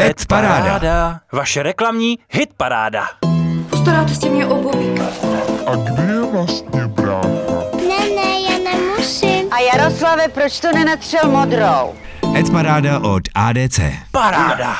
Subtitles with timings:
[0.00, 1.20] Ed Paráda.
[1.32, 3.06] Vaše reklamní hit paráda.
[3.70, 5.00] Postaráte si mě obuvík.
[5.66, 7.28] A kde je vlastně brácha?
[7.88, 9.52] Ne, ne, já nemusím.
[9.52, 11.94] A Jaroslave, proč to nenatřel modrou?
[12.36, 13.80] Ed Paráda od ADC.
[14.12, 14.76] Paráda.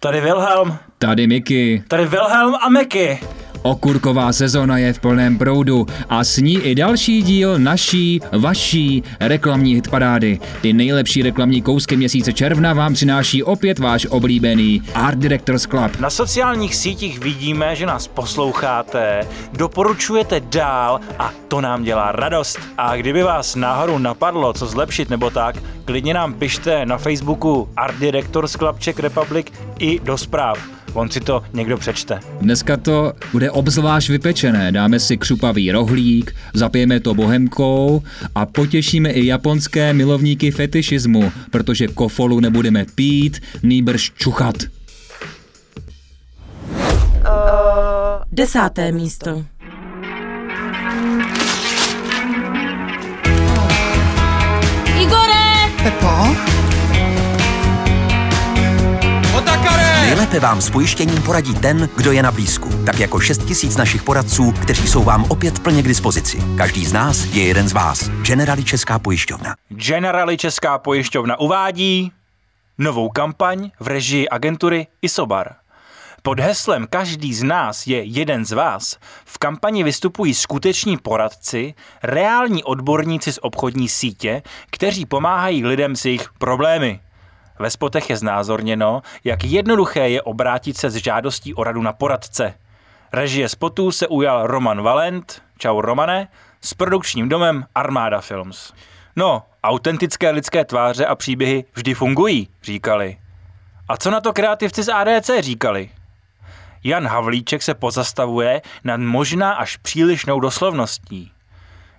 [0.00, 1.82] Tady Wilhelm, Tady Miky.
[1.88, 3.20] tady Wilhelm a Meky.
[3.62, 9.74] Okurková sezona je v plném proudu a s ní i další díl naší, vaší reklamní
[9.74, 10.38] hitparády.
[10.60, 15.96] Ty nejlepší reklamní kousky měsíce června vám přináší opět váš oblíbený Art Directors Club.
[16.00, 22.58] Na sociálních sítích vidíme, že nás posloucháte, doporučujete dál a to nám dělá radost.
[22.78, 27.98] A kdyby vás náhodou napadlo, co zlepšit nebo tak, klidně nám pište na Facebooku Art
[27.98, 29.46] Directors Club Czech Republic
[29.78, 30.79] i do zpráv.
[30.92, 32.20] On si to někdo přečte.
[32.40, 34.72] Dneska to bude obzvlášť vypečené.
[34.72, 38.02] Dáme si křupavý rohlík, zapijeme to bohemkou
[38.34, 44.56] a potěšíme i japonské milovníky fetišismu, protože kofolu nebudeme pít, nýbrž čuchat.
[48.32, 49.44] Desáté místo.
[55.02, 55.40] Igore!
[60.10, 62.68] Nejlépe vám s pojištěním poradí ten, kdo je na blízku.
[62.86, 66.38] Tak jako 6 tisíc našich poradců, kteří jsou vám opět plně k dispozici.
[66.56, 68.08] Každý z nás je jeden z vás.
[68.08, 69.54] Generali Česká pojišťovna.
[69.68, 72.12] Generali Česká pojišťovna uvádí
[72.78, 75.54] novou kampaň v režii agentury Isobar.
[76.22, 82.64] Pod heslem Každý z nás je jeden z vás v kampani vystupují skuteční poradci, reální
[82.64, 87.00] odborníci z obchodní sítě, kteří pomáhají lidem s jejich problémy.
[87.60, 92.54] Ve spotech je znázorněno, jak jednoduché je obrátit se s žádostí o radu na poradce.
[93.12, 96.28] Režie spotů se ujal Roman Valent, čau Romane,
[96.60, 98.72] s produkčním domem Armada Films.
[99.16, 103.18] No, autentické lidské tváře a příběhy vždy fungují, říkali.
[103.88, 105.90] A co na to kreativci z ADC říkali?
[106.84, 111.32] Jan Havlíček se pozastavuje nad možná až přílišnou doslovností.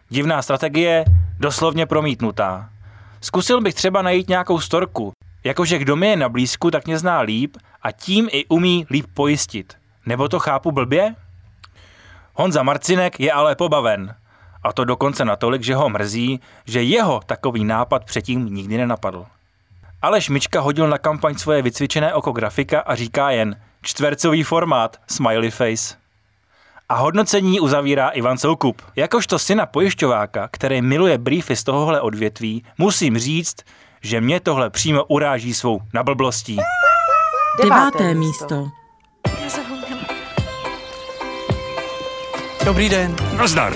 [0.10, 1.06] Divná strategie,
[1.40, 2.70] doslovně promítnutá.
[3.22, 5.14] Zkusil bych třeba najít nějakou storku,
[5.44, 9.06] jakože kdo mi je na blízku, tak mě zná líp a tím i umí líp
[9.14, 9.74] pojistit.
[10.06, 11.16] Nebo to chápu blbě?
[12.34, 14.16] Honza Marcinek je ale pobaven.
[14.64, 19.26] A to dokonce natolik, že ho mrzí, že jeho takový nápad předtím nikdy nenapadl.
[20.02, 25.52] Aleš Mička hodil na kampaň svoje vycvičené oko grafika a říká jen čtvercový formát, smiley
[25.52, 25.96] face.
[26.90, 28.82] A hodnocení uzavírá Ivan Soukup.
[28.96, 33.56] Jakožto syna pojišťováka, který miluje briefy z tohohle odvětví, musím říct,
[34.02, 36.58] že mě tohle přímo uráží svou nablblostí.
[37.64, 38.68] Deváté místo.
[42.66, 43.16] Dobrý den.
[43.38, 43.74] Nazdar.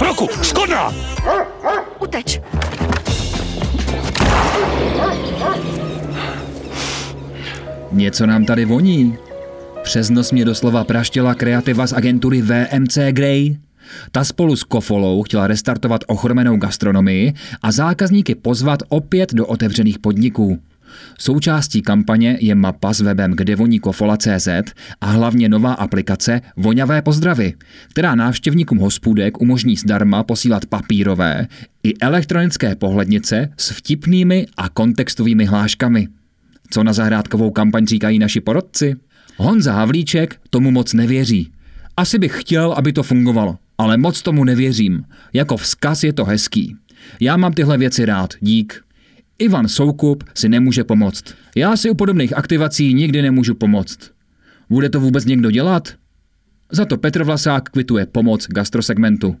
[0.00, 0.92] Roku, škoda!
[1.98, 2.40] Uteč.
[7.92, 9.18] Něco nám tady voní.
[9.82, 13.63] Přes nos mě doslova praštěla kreativa z agentury VMC Grey.
[14.12, 20.60] Ta spolu s Kofolou chtěla restartovat ochromenou gastronomii a zákazníky pozvat opět do otevřených podniků.
[21.18, 24.48] Součástí kampaně je mapa s webem kdevoníkofola.cz
[25.00, 27.54] a hlavně nová aplikace Voňavé pozdravy,
[27.88, 31.46] která návštěvníkům hospůdek umožní zdarma posílat papírové
[31.82, 36.08] i elektronické pohlednice s vtipnými a kontextovými hláškami.
[36.70, 38.94] Co na zahrádkovou kampaň říkají naši porodci?
[39.36, 41.50] Honza Havlíček tomu moc nevěří.
[41.96, 45.04] Asi bych chtěl, aby to fungovalo, ale moc tomu nevěřím.
[45.32, 46.76] Jako vzkaz je to hezký.
[47.20, 48.84] Já mám tyhle věci rád, dík.
[49.38, 51.24] Ivan Soukup si nemůže pomoct.
[51.56, 53.98] Já si u podobných aktivací nikdy nemůžu pomoct.
[54.70, 55.94] Bude to vůbec někdo dělat?
[56.72, 59.36] Za to Petr Vlasák kvituje pomoc gastrosegmentu.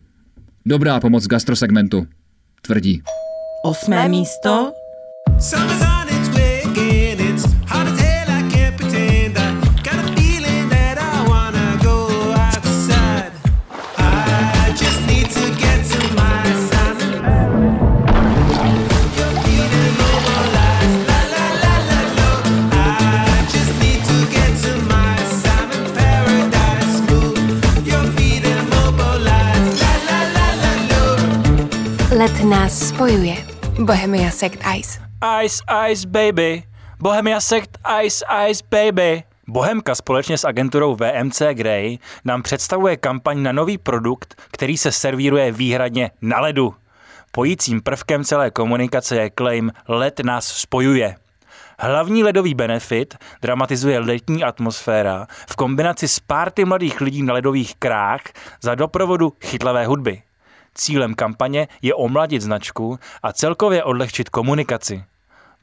[0.66, 2.06] Dobrá pomoc gastrosegmentu,
[2.62, 3.02] tvrdí.
[3.64, 4.72] Osmé místo.
[5.40, 5.93] Summer's
[32.24, 33.36] Let nás spojuje.
[33.84, 35.00] Bohemia Sect Ice.
[35.42, 36.62] Ice Ice Baby,
[36.98, 39.22] Bohemia Sect Ice Ice Baby.
[39.48, 45.52] Bohemka společně s agenturou VMC Grey nám představuje kampaň na nový produkt, který se servíruje
[45.52, 46.74] výhradně na ledu.
[47.30, 51.16] Pojícím prvkem celé komunikace je claim Let nás spojuje.
[51.78, 58.22] Hlavní ledový benefit dramatizuje letní atmosféra v kombinaci s párty mladých lidí na ledových krách
[58.62, 60.22] za doprovodu chytlavé hudby.
[60.74, 65.04] Cílem kampaně je omladit značku a celkově odlehčit komunikaci.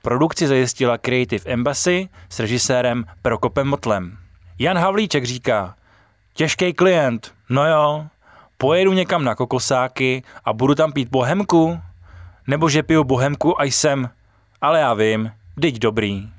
[0.01, 4.17] Produkci zajistila Creative Embassy s režisérem Prokopem Motlem.
[4.59, 5.75] Jan Havlíček říká,
[6.33, 8.05] těžký klient, no jo,
[8.57, 11.79] pojedu někam na kokosáky a budu tam pít bohemku?
[12.47, 14.09] Nebo že piju bohemku a jsem,
[14.61, 16.29] ale já vím, dyť dobrý.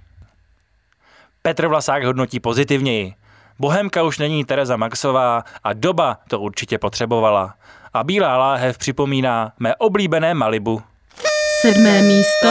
[1.43, 3.15] Petr Vlasák hodnotí pozitivněji.
[3.63, 7.55] Bohemka už není Tereza Maxová a doba to určitě potřebovala.
[7.95, 10.83] A bílá láhev připomíná mé oblíbené Malibu.
[11.61, 12.49] Sedmé místo.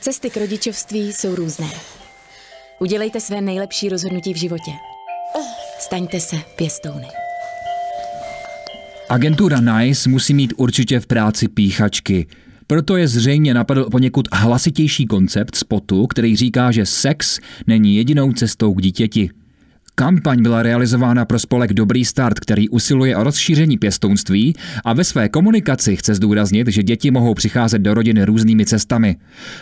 [0.00, 1.97] Cesty k rodičovství jsou různé.
[2.80, 4.70] Udělejte své nejlepší rozhodnutí v životě.
[5.78, 7.06] Staňte se pěstouny.
[9.08, 12.26] Agentura NICE musí mít určitě v práci píchačky.
[12.66, 18.74] Proto je zřejmě napadl poněkud hlasitější koncept spotu, který říká, že sex není jedinou cestou
[18.74, 19.30] k dítěti.
[19.98, 24.54] Kampaň byla realizována pro spolek Dobrý start, který usiluje o rozšíření pěstounství
[24.84, 29.16] a ve své komunikaci chce zdůraznit, že děti mohou přicházet do rodiny různými cestami.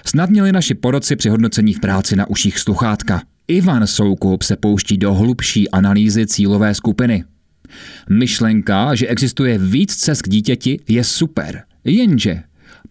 [0.04, 3.22] Snad měli naši porodci při hodnocení v práci na uších sluchátka.
[3.48, 7.24] Ivan Soukup se pouští do hlubší analýzy cílové skupiny.
[8.10, 11.62] Myšlenka, že existuje víc cest k dítěti, je super.
[11.84, 12.42] Jenže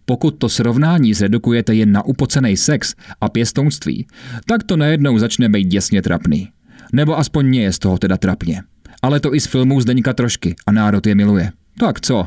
[0.04, 4.06] pokud to srovnání zredukujete jen na upocený sex a pěstounství,
[4.46, 6.48] tak to najednou začne být děsně trapný.
[6.92, 8.62] Nebo aspoň mě je z toho teda trapně.
[9.02, 11.52] Ale to i z filmů Zdeňka Trošky a národ je miluje.
[11.78, 12.26] Tak co?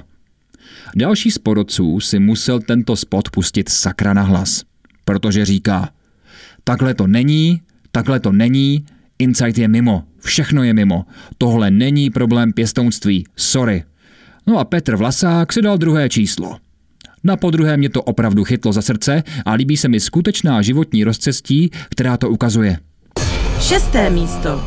[0.96, 4.64] Další z porodců si musel tento spot pustit sakra na hlas.
[5.06, 5.90] Protože říká,
[6.64, 7.62] takhle to není,
[7.92, 8.86] takhle to není,
[9.20, 11.06] Insight je mimo, všechno je mimo.
[11.38, 13.84] Tohle není problém pěstounství, sorry.
[14.48, 16.58] No a Petr Vlasák si dal druhé číslo.
[17.24, 21.70] Na podruhé mě to opravdu chytlo za srdce a líbí se mi skutečná životní rozcestí,
[21.90, 22.78] která to ukazuje.
[23.60, 24.62] Šesté místo.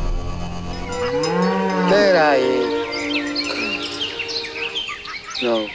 [1.89, 2.83] Teda je.
[5.43, 5.65] No,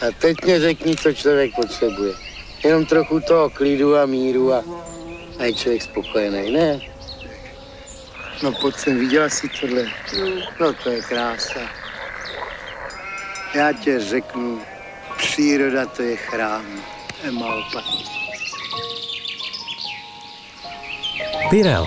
[0.00, 2.14] a teď mě řekni, co člověk potřebuje.
[2.64, 4.64] Jenom trochu toho klidu a míru a,
[5.38, 6.80] a je člověk spokojený, ne?
[8.42, 9.84] No pojď sem, viděla jsi tohle?
[10.60, 11.60] No to je krása.
[13.54, 14.62] Já tě řeknu,
[15.16, 16.66] příroda to je chrám.
[17.24, 18.17] Ema opak.
[21.50, 21.86] Birel.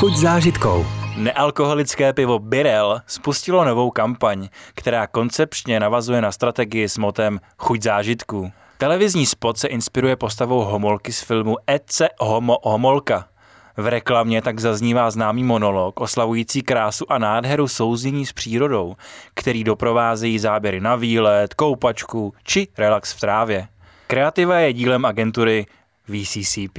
[0.00, 0.86] Chuť zážitkou.
[1.16, 8.52] Nealkoholické pivo Birel spustilo novou kampaň, která koncepčně navazuje na strategii s motem Chuť zážitků.
[8.78, 13.28] Televizní spot se inspiruje postavou Homolky z filmu Ece Homo Homolka.
[13.76, 18.96] V reklamě tak zaznívá známý monolog oslavující krásu a nádheru souznění s přírodou,
[19.34, 23.68] který doprovázejí záběry na výlet, koupačku či relax v trávě.
[24.06, 25.66] Kreativa je dílem agentury
[26.08, 26.78] VCCP.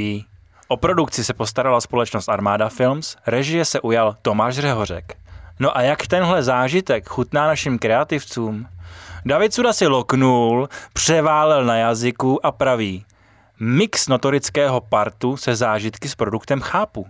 [0.69, 5.17] O produkci se postarala společnost Armada Films, režie se ujal Tomáš Řehořek.
[5.59, 8.67] No a jak tenhle zážitek chutná našim kreativcům?
[9.25, 13.05] David Suda si loknul, převálel na jazyku a praví
[13.59, 17.07] Mix notorického partu se zážitky s produktem chápu,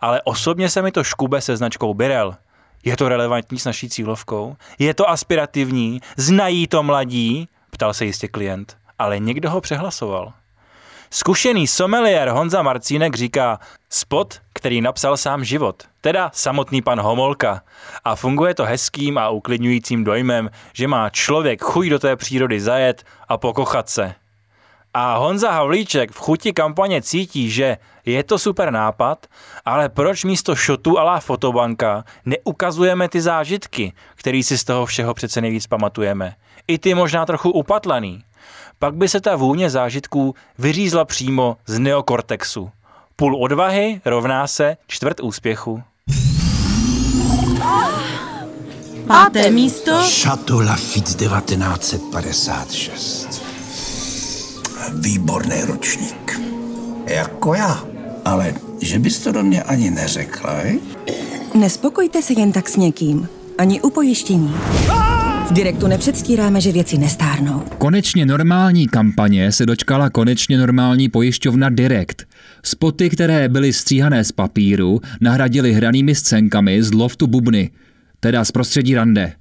[0.00, 2.36] ale osobně se mi to škube se značkou Birel.
[2.84, 4.56] Je to relevantní s naší cílovkou?
[4.78, 6.00] Je to aspirativní?
[6.16, 7.48] Znají to mladí?
[7.70, 10.32] Ptal se jistě klient, ale někdo ho přehlasoval.
[11.10, 13.58] Zkušený sommelier Honza Marcínek říká
[13.90, 17.62] spot, který napsal sám život, teda samotný pan Homolka.
[18.04, 23.04] A funguje to hezkým a uklidňujícím dojmem, že má člověk chuť do té přírody zajet
[23.28, 24.14] a pokochat se.
[24.94, 29.26] A Honza Havlíček v chuti kampaně cítí, že je to super nápad,
[29.64, 35.40] ale proč místo šotu a fotobanka neukazujeme ty zážitky, který si z toho všeho přece
[35.40, 36.34] nejvíc pamatujeme.
[36.68, 38.24] I ty možná trochu upatlaný.
[38.78, 42.70] Pak by se ta vůně zážitků vyřízla přímo z neokortexu.
[43.16, 45.82] Půl odvahy rovná se čtvrt úspěchu.
[49.06, 49.92] Páté místo.
[50.22, 53.42] Chateau Lafitte 1956.
[54.94, 56.40] Výborný ročník.
[57.06, 57.84] Jako já.
[58.24, 60.72] Ale že bys to do mě ani neřekla, eh?
[61.54, 63.28] Nespokojte se jen tak s někým.
[63.58, 64.54] Ani u pojištění.
[65.48, 67.62] V Direktu nepředstíráme, že věci nestárnou.
[67.78, 72.22] Konečně normální kampaně se dočkala konečně normální pojišťovna Direct.
[72.62, 77.70] Spoty, které byly stříhané z papíru, nahradili hranými scénkami z loftu bubny,
[78.20, 79.32] teda z prostředí rande.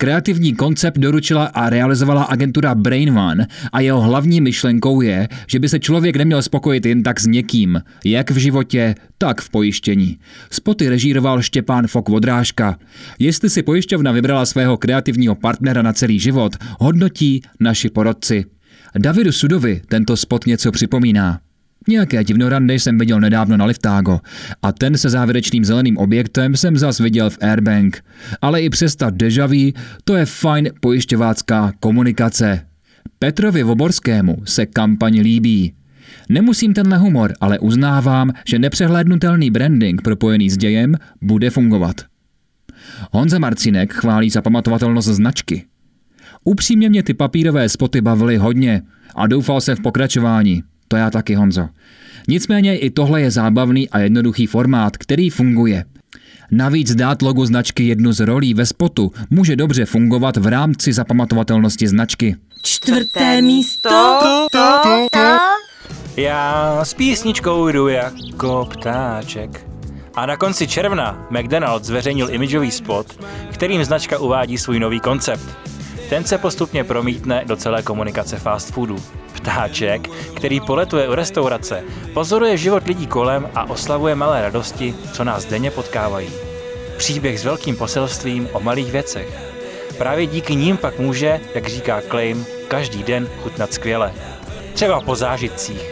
[0.00, 5.68] Kreativní koncept doručila a realizovala agentura Brain One a jeho hlavní myšlenkou je, že by
[5.68, 10.18] se člověk neměl spokojit jen tak s někým, jak v životě, tak v pojištění.
[10.50, 12.78] Spoty režíroval Štěpán Fok Vodrážka.
[13.18, 18.44] Jestli si pojišťovna vybrala svého kreativního partnera na celý život, hodnotí naši porodci.
[18.98, 21.40] Davidu Sudovi tento spot něco připomíná.
[21.88, 24.20] Nějaké divnorandy jsem viděl nedávno na Liftágo
[24.62, 28.04] a ten se závěrečným zeleným objektem jsem zas viděl v Airbank.
[28.42, 29.72] Ale i přes ta deja vu,
[30.04, 32.66] to je fajn pojišťovácká komunikace.
[33.18, 35.74] Petrovi Voborskému se kampaň líbí.
[36.28, 42.00] Nemusím tenhle humor, ale uznávám, že nepřehlédnutelný branding propojený s dějem bude fungovat.
[43.12, 45.64] Honza Marcinek chválí zapamatovatelnost značky.
[46.44, 48.82] Upřímně mě ty papírové spoty bavily hodně
[49.14, 50.62] a doufal jsem v pokračování.
[50.92, 51.68] To já taky, Honzo.
[52.28, 55.84] Nicméně i tohle je zábavný a jednoduchý formát, který funguje.
[56.50, 61.88] Navíc dát logo značky jednu z rolí ve spotu může dobře fungovat v rámci zapamatovatelnosti
[61.88, 62.36] značky.
[62.62, 64.20] Čtvrté místo.
[66.16, 69.66] Já s písničkou jdu jako ptáček.
[70.14, 75.44] A na konci června McDonald's zveřejnil imidžový spot, kterým značka uvádí svůj nový koncept.
[76.08, 78.96] Ten se postupně promítne do celé komunikace fast foodu.
[79.50, 85.44] Ptáček, který poletuje u restaurace, pozoruje život lidí kolem a oslavuje malé radosti, co nás
[85.44, 86.30] denně potkávají.
[86.96, 89.38] Příběh s velkým poselstvím o malých věcech.
[89.98, 94.12] Právě díky ním pak může, jak říká Claim, každý den chutnat skvěle.
[94.74, 95.82] Třeba po zážitcích.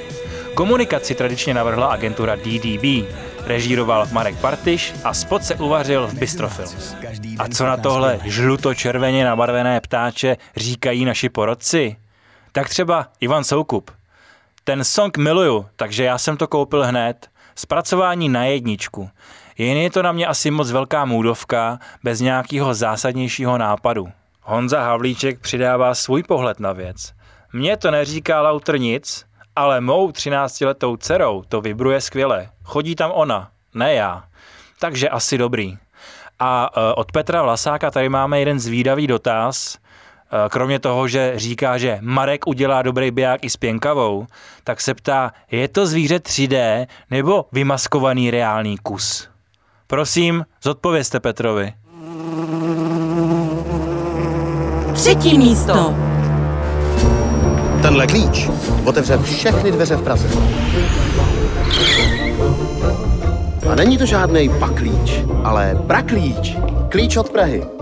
[0.55, 3.09] Komunikaci tradičně navrhla agentura DDB,
[3.47, 6.95] režíroval Marek Partiš a spot se uvařil v Bistro Films.
[7.39, 11.97] A co na tohle žluto-červeně nabarvené ptáče říkají naši porodci?
[12.53, 13.91] Tak třeba Ivan Soukup.
[14.65, 17.29] Ten song miluju, takže já jsem to koupil hned.
[17.55, 19.11] Zpracování na jedničku.
[19.59, 24.09] Jen je to na mě asi moc velká můdovka, bez nějakého zásadnějšího nápadu.
[24.43, 27.13] Honza Havlíček přidává svůj pohled na věc.
[27.53, 29.27] Mně to neříká autor nic,
[29.57, 32.49] ale mou 13-letou dcerou to vibruje skvěle.
[32.65, 34.25] Chodí tam ona, ne já.
[34.79, 35.79] Takže asi dobrý.
[36.39, 39.79] A e, od Petra Vlasáka tady máme jeden zvídavý dotaz.
[40.33, 44.27] E, Kromě toho, že říká, že Marek udělá dobrý biják i s pěnkavou,
[44.65, 49.29] tak se ptá, je to zvíře 3D nebo vymaskovaný reálný kus?
[49.87, 51.73] Prosím, zodpovězte Petrovi.
[54.95, 55.95] Třetí místo.
[57.83, 58.49] Tenhle klíč
[58.85, 60.29] otevře všechny dveře v Praze.
[63.71, 66.57] A není to žádný paklíč, ale praklíč.
[66.89, 67.78] Klíč od Prahy.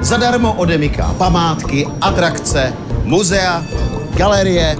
[0.00, 2.74] Zadarmo odemyká památky, atrakce,
[3.04, 3.64] muzea,
[4.16, 4.76] galerie,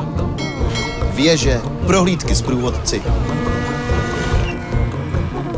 [1.15, 3.03] věže, prohlídky s průvodci,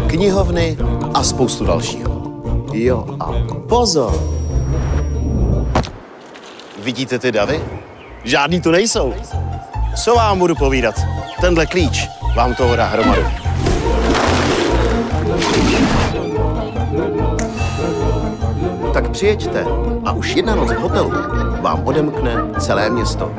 [0.06, 0.76] knihovny
[1.14, 2.22] a spoustu dalšího.
[2.72, 3.32] Jo a
[3.68, 4.36] pozor!
[6.82, 7.60] Vidíte ty davy?
[8.24, 9.14] Žádný tu nejsou.
[10.04, 10.94] Co vám budu povídat?
[11.40, 13.22] Tenhle klíč vám toho dá hromadu.
[19.16, 19.64] Přijeďte
[20.04, 21.10] a už jedna noc v hotelu
[21.62, 23.34] vám odemkne celé město.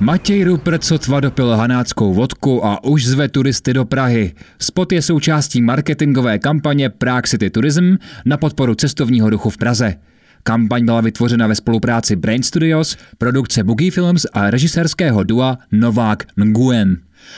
[0.00, 4.32] Matěj Rupert sotva dopil hanáckou vodku a už zve turisty do Prahy.
[4.58, 9.94] Spot je součástí marketingové kampaně Prague City Tourism na podporu cestovního ruchu v Praze.
[10.42, 16.96] Kampaň byla vytvořena ve spolupráci Brain Studios, produkce Boogie Films a režisérského dua Novák Nguyen.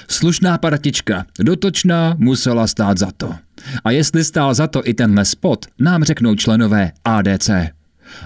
[0.09, 3.35] Slušná partička, dotočná, musela stát za to.
[3.85, 7.51] A jestli stál za to i tenhle spot, nám řeknou členové ADC.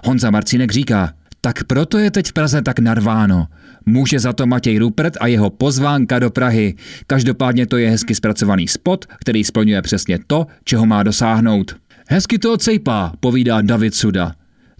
[0.04, 3.46] Honza Marcinek říká, tak proto je teď v Praze tak narváno.
[3.86, 6.74] Může za to Matěj Rupert a jeho pozvánka do Prahy.
[7.06, 11.76] Každopádně to je hezky zpracovaný spot, který splňuje přesně to, čeho má dosáhnout.
[12.08, 14.34] Hezky to odsejpá, povídá David Suda.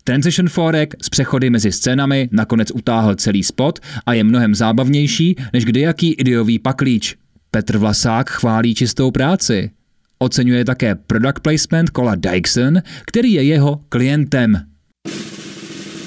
[0.05, 5.65] Transition forek s přechody mezi scénami nakonec utáhl celý spot a je mnohem zábavnější než
[5.65, 7.17] kdejaký ideový paklíč.
[7.51, 9.71] Petr Vlasák chválí čistou práci.
[10.19, 14.61] Oceňuje také product placement kola Dyson, který je jeho klientem.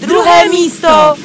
[0.01, 1.15] Druhé místo.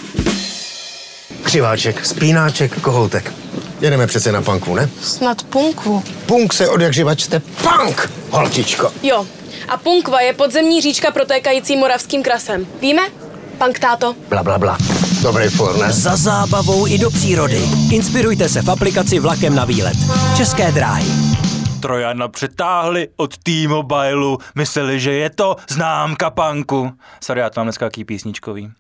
[1.43, 3.33] Křiváček, spínáček, kohoutek.
[3.81, 4.89] Jedeme přece na punku, ne?
[5.01, 6.03] Snad punkvu.
[6.27, 8.93] Punk se od jak čte punk, holčičko.
[9.03, 9.27] Jo.
[9.69, 12.67] A punkva je podzemní říčka protékající moravským krasem.
[12.81, 13.03] Víme?
[13.59, 14.15] Pank táto.
[14.29, 14.79] Bla, bla, bla.
[15.23, 15.93] Dobrý for, ne?
[15.93, 17.63] Za zábavou i do přírody.
[17.91, 19.97] Inspirujte se v aplikaci Vlakem na výlet.
[20.37, 21.05] České dráhy.
[21.83, 26.93] Trojana přetáhli od T-Mobileu, mysleli, že je to známka panku.
[27.21, 28.73] Sorry, já to mám dneska písničkový.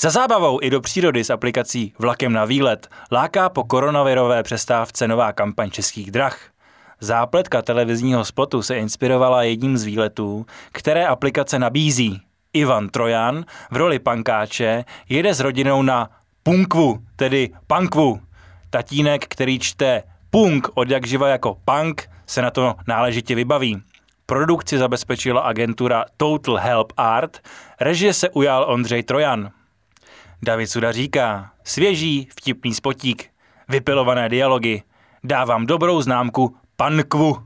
[0.00, 5.32] Za zábavou i do přírody s aplikací Vlakem na výlet láká po koronavirové přestávce nová
[5.32, 6.38] kampaň českých drah.
[7.00, 12.20] Zápletka televizního spotu se inspirovala jedním z výletů, které aplikace nabízí.
[12.52, 16.10] Ivan Trojan v roli pankáče jede s rodinou na
[16.42, 18.20] Punkvu, tedy Punkvu.
[18.70, 23.82] Tatínek, který čte punk od jak živa jako punk, se na to náležitě vybaví.
[24.26, 27.48] Produkci zabezpečila agentura Total Help Art,
[27.80, 29.50] režie se ujal Ondřej Trojan.
[30.42, 33.30] David Suda říká, svěží, vtipný spotík,
[33.68, 34.82] vypilované dialogy,
[35.24, 37.36] dávám dobrou známku pankvu.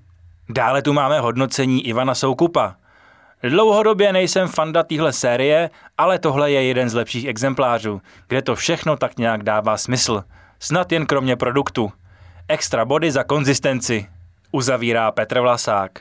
[0.48, 2.76] Dále tu máme hodnocení Ivana Soukupa.
[3.42, 8.96] Dlouhodobě nejsem fanda téhle série, ale tohle je jeden z lepších exemplářů, kde to všechno
[8.96, 10.24] tak nějak dává smysl.
[10.58, 11.92] Snad jen kromě produktu.
[12.48, 14.17] Extra body za konzistenci.
[14.52, 16.00] Uzavírá Petr Vlasák.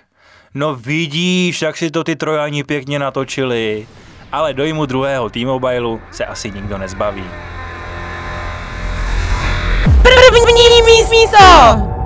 [0.53, 3.87] No vidíš, jak si to ty trojani pěkně natočili.
[4.31, 7.25] Ale dojmu druhého T-Mobileu se asi nikdo nezbaví.
[10.01, 11.96] První místo!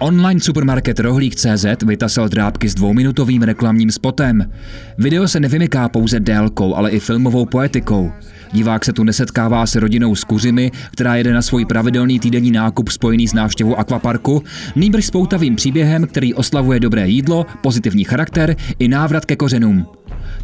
[0.00, 4.50] Online supermarket Rohlík.cz vytasel drábky s dvouminutovým reklamním spotem.
[4.98, 8.12] Video se nevymyká pouze délkou, ale i filmovou poetikou.
[8.52, 12.88] Divák se tu nesetkává s rodinou s kuřimi, která jede na svůj pravidelný týdenní nákup
[12.88, 14.42] spojený s návštěvou akvaparku,
[14.76, 19.86] nýbrž s poutavým příběhem, který oslavuje dobré jídlo, pozitivní charakter i návrat ke kořenům.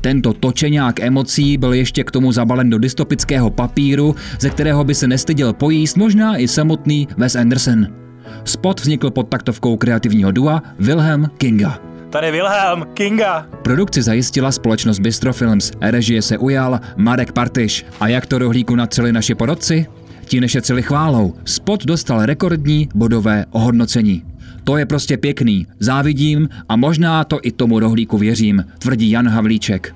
[0.01, 5.07] Tento točeňák emocí byl ještě k tomu zabalen do dystopického papíru, ze kterého by se
[5.07, 8.06] nestyděl pojíst možná i samotný Wes Anderson.
[8.45, 11.78] Spot vznikl pod taktovkou kreativního dua Wilhelm Kinga.
[12.11, 13.47] Tady Wilhelm Kinga.
[13.62, 17.87] Produkci zajistila společnost Bistro Films, režie se ujal Marek Partiš.
[18.00, 19.87] A jak to rohlíku natřeli naši porodci?
[20.25, 21.35] Ti nešetřili chválou.
[21.45, 24.23] Spot dostal rekordní bodové ohodnocení.
[24.64, 29.95] To je prostě pěkný, závidím a možná to i tomu rohlíku věřím, tvrdí Jan Havlíček.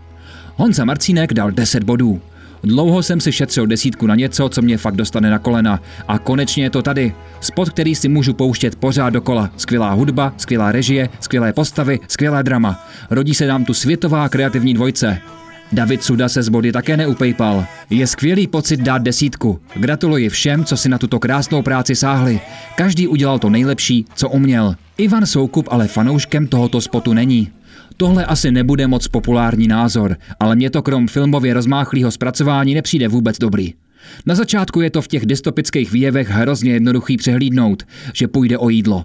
[0.57, 2.21] Honza Marcínek dal 10 bodů.
[2.63, 5.81] Dlouho jsem si šetřil desítku na něco, co mě fakt dostane na kolena.
[6.09, 7.15] A konečně je to tady.
[7.41, 9.51] Spot, který si můžu pouštět pořád dokola.
[9.57, 12.87] Skvělá hudba, skvělá režie, skvělé postavy, skvělé drama.
[13.11, 15.19] Rodí se nám tu světová kreativní dvojce.
[15.73, 17.65] David Suda se z body také neupejpal.
[17.91, 19.61] Je skvělý pocit dát desítku.
[19.75, 22.41] Gratuluji všem, co si na tuto krásnou práci sáhli.
[22.77, 24.75] Každý udělal to nejlepší, co uměl.
[24.99, 27.49] Ivan Soukup ale fanouškem tohoto spotu není.
[27.97, 33.39] Tohle asi nebude moc populární názor, ale mě to krom filmově rozmáchlého zpracování nepřijde vůbec
[33.39, 33.75] dobrý.
[34.27, 37.83] Na začátku je to v těch dystopických výjevech hrozně jednoduchý přehlídnout,
[38.15, 39.05] že půjde o jídlo.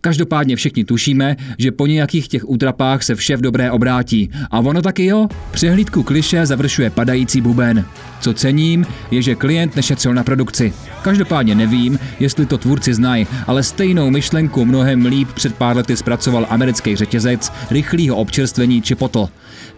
[0.00, 4.30] Každopádně všichni tušíme, že po nějakých těch útrapách se vše v dobré obrátí.
[4.50, 7.84] A ono taky jo, přehlídku kliše završuje padající buben.
[8.20, 10.72] Co cením, je, že klient nešetřil na produkci.
[11.02, 16.46] Každopádně nevím, jestli to tvůrci znají, ale stejnou myšlenku mnohem líp před pár lety zpracoval
[16.50, 19.28] americký řetězec rychlého občerstvení Chipotle.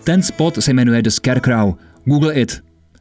[0.04, 1.74] Ten spot se jmenuje The Scarecrow.
[2.04, 2.60] Google it.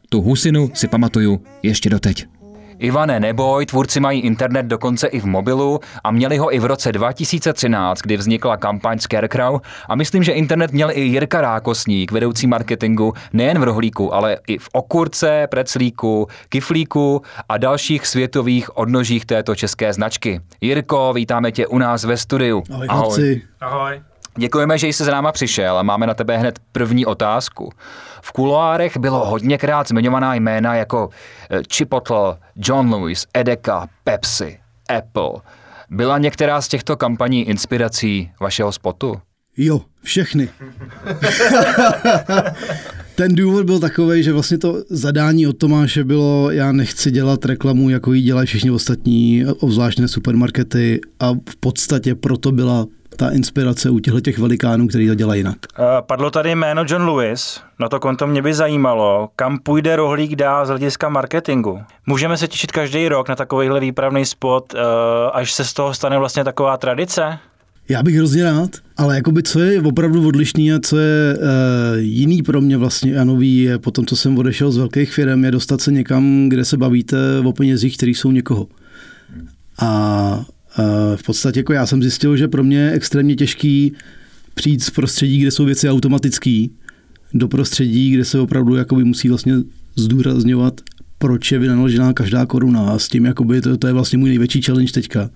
[0.09, 2.36] Tu husinu si pamatuju ještě doteď.
[2.79, 6.91] Ivane, neboj, tvůrci mají internet dokonce i v mobilu a měli ho i v roce
[6.91, 13.13] 2013, kdy vznikla kampaň Scarecrow a myslím, že internet měl i Jirka Rákosník, vedoucí marketingu,
[13.33, 19.93] nejen v rohlíku, ale i v okurce, preclíku, kiflíku a dalších světových odnožích této české
[19.93, 20.41] značky.
[20.61, 22.63] Jirko, vítáme tě u nás ve studiu.
[22.73, 23.41] Ahoj, chlapci.
[23.61, 24.01] Ahoj.
[24.37, 27.69] Děkujeme, že jsi za náma přišel a máme na tebe hned první otázku.
[28.21, 31.09] V kuloárech bylo hodněkrát zmiňovaná jména jako
[31.49, 34.59] eh, Chipotle, John Lewis, Edeka, Pepsi,
[34.97, 35.41] Apple.
[35.89, 39.15] Byla některá z těchto kampaní inspirací vašeho spotu?
[39.57, 40.49] Jo, všechny.
[43.15, 47.89] Ten důvod byl takový, že vlastně to zadání od Tomáše bylo, já nechci dělat reklamu,
[47.89, 52.85] jako ji dělají všichni ostatní, obzvláštné supermarkety a v podstatě proto byla
[53.17, 55.57] ta inspirace u těchto těch velikánů, který to dělají jinak.
[55.79, 60.35] Uh, padlo tady jméno John Lewis, na to konto mě by zajímalo, kam půjde rohlík
[60.35, 61.79] dál z hlediska marketingu.
[62.05, 64.79] Můžeme se těšit každý rok na takovýhle výpravný spot, uh,
[65.33, 67.39] až se z toho stane vlastně taková tradice?
[67.89, 71.43] Já bych hrozně rád, ale jakoby co je opravdu odlišný a co je uh,
[71.97, 75.45] jiný pro mě vlastně a nový je po tom, co jsem odešel z velkých firm,
[75.45, 78.67] je dostat se někam, kde se bavíte o penězích, který jsou někoho.
[79.79, 80.45] A
[81.15, 83.93] v podstatě jako já jsem zjistil, že pro mě je extrémně těžký
[84.53, 86.65] přijít z prostředí, kde jsou věci automatické,
[87.33, 89.53] do prostředí, kde se opravdu jakoby musí vlastně
[89.95, 90.73] zdůrazňovat,
[91.17, 94.61] proč je vynaložená každá koruna a s tím jakoby to, to je vlastně můj největší
[94.61, 95.29] challenge teďka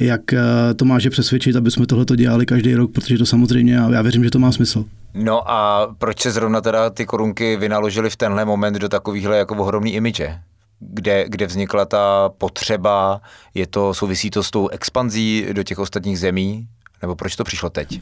[0.00, 3.90] jak eh, to máže přesvědčit, aby jsme tohle dělali každý rok, protože to samozřejmě, já,
[3.90, 4.84] já věřím, že to má smysl.
[5.14, 9.56] No a proč se zrovna teda ty korunky vynaložily v tenhle moment do takovýchhle jako
[9.56, 10.38] ohromný imiče?
[10.80, 13.20] Kde, kde vznikla ta potřeba,
[13.54, 16.66] je to, souvisí to s tou expanzí do těch ostatních zemí?
[17.02, 18.00] Nebo proč to přišlo teď?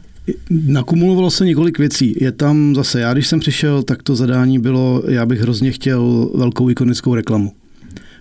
[0.49, 2.15] Nakumulovalo se několik věcí.
[2.21, 6.29] Je tam zase, já když jsem přišel, tak to zadání bylo, já bych hrozně chtěl
[6.35, 7.53] velkou ikonickou reklamu.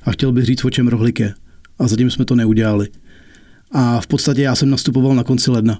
[0.02, 1.34] A chtěl bych říct, o čem rohlik je.
[1.78, 2.88] A zatím jsme to neudělali.
[3.72, 5.78] A v podstatě já jsem nastupoval na konci ledna.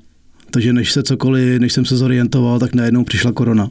[0.51, 3.71] Takže než se cokoliv, než jsem se zorientoval, tak najednou přišla korona.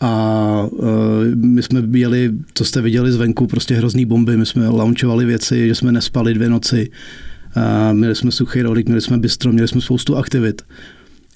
[0.00, 0.88] A uh,
[1.34, 4.36] my jsme jeli, co jste viděli zvenku, prostě hrozný bomby.
[4.36, 6.90] My jsme launchovali věci, že jsme nespali dvě noci.
[7.56, 10.62] Uh, měli jsme suchý rohlík, měli jsme bistro, měli jsme spoustu aktivit.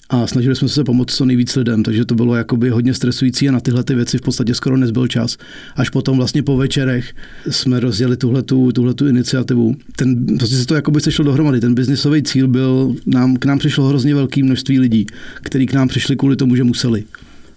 [0.09, 3.51] A snažili jsme se pomoct co nejvíc lidem, takže to bylo jakoby hodně stresující a
[3.51, 5.37] na tyhle ty věci v podstatě skoro nezbyl čas.
[5.75, 7.13] Až potom vlastně po večerech
[7.49, 9.75] jsme rozjeli tuhletu, tuhletu iniciativu.
[9.95, 11.59] Ten, prostě se to jakoby sešlo dohromady.
[11.59, 15.87] Ten biznisový cíl byl, nám, k nám přišlo hrozně velké množství lidí, kteří k nám
[15.87, 17.03] přišli kvůli tomu, že museli.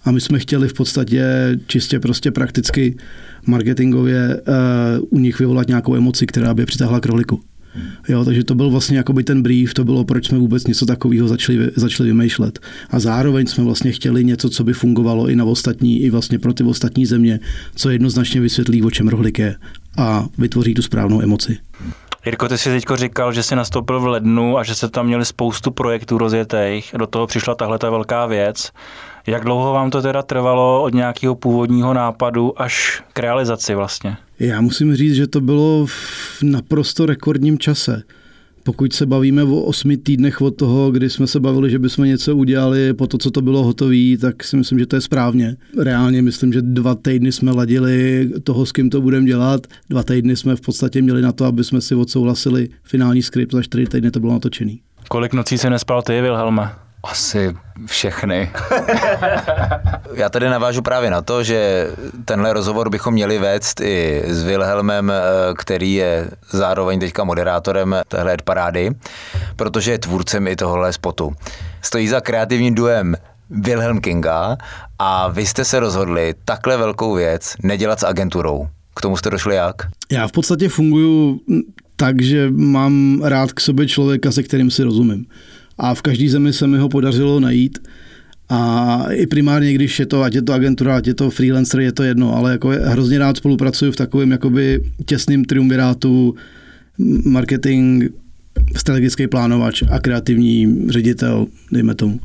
[0.05, 1.25] A my jsme chtěli v podstatě
[1.67, 2.97] čistě prostě prakticky
[3.47, 4.43] marketingově
[5.01, 7.41] uh, u nich vyvolat nějakou emoci, která by je přitáhla k rohliku.
[8.09, 11.29] Jo, takže to byl vlastně jakoby ten brief, to bylo, proč jsme vůbec něco takového
[11.29, 12.59] začali, začali vymýšlet.
[12.91, 16.53] A zároveň jsme vlastně chtěli něco, co by fungovalo i na ostatní, i vlastně pro
[16.53, 17.41] ty ostatní země,
[17.75, 19.57] co jednoznačně vysvětlí, o čem rohlik je
[19.99, 21.59] a vytvoří tu správnou emoci.
[22.27, 25.25] Jirko, ty jsi teď říkal, že jsi nastoupil v lednu a že se tam měli
[25.25, 26.95] spoustu projektů rozjetých.
[26.99, 28.71] Do toho přišla tahle ta velká věc.
[29.27, 34.17] Jak dlouho vám to teda trvalo od nějakého původního nápadu až k realizaci vlastně?
[34.39, 38.03] Já musím říct, že to bylo v naprosto rekordním čase.
[38.63, 42.37] Pokud se bavíme o osmi týdnech od toho, kdy jsme se bavili, že bychom něco
[42.37, 45.57] udělali po to, co to bylo hotové, tak si myslím, že to je správně.
[45.83, 49.67] Reálně myslím, že dva týdny jsme ladili toho, s kým to budeme dělat.
[49.91, 53.63] Dva týdny jsme v podstatě měli na to, aby jsme si odsouhlasili finální skript, za
[53.63, 54.81] čtyři týdny to bylo natočený.
[55.09, 56.84] Kolik nocí se nespal ty, Wilhelme?
[57.05, 58.51] Asi všechny.
[60.15, 61.89] Já tady navážu právě na to, že
[62.25, 65.15] tenhle rozhovor bychom měli vést i s Wilhelmem, eh,
[65.59, 68.91] který je zároveň teďka moderátorem téhle parády,
[69.57, 71.33] protože je tvůrcem i tohohle spotu.
[71.83, 73.17] Stojí za kreativním duem
[73.51, 74.57] Wilhelm Kinga
[74.99, 78.69] a vy jste se rozhodli takhle velkou věc nedělat s agenturou.
[78.97, 79.75] K tomu jste došli jak?
[80.13, 81.41] Já v podstatě funguju
[81.97, 85.27] tak, že mám rád k sobě člověka, se kterým si rozumím.
[85.79, 87.79] A v každé zemi se mi ho podařilo najít.
[88.49, 91.93] A i primárně, když je to, ať je to agentura, ať je to freelancer, je
[91.93, 96.35] to jedno, ale jako hrozně rád spolupracuju v takovém jakoby těsným triumvirátu
[97.25, 98.05] marketing,
[98.77, 102.21] strategický plánovač a kreativní ředitel, dejme tomu.